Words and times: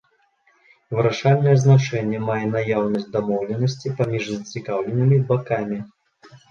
Вырашальнае 0.99 1.53
значэнне 1.65 2.23
мае 2.29 2.39
наяўнасць 2.55 3.07
дамоўленасці 3.17 3.95
паміж 4.01 4.23
зацікаўленымі 4.35 5.25
бакамі. 5.31 5.77